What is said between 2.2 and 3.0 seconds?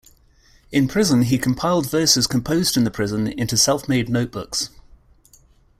composed in the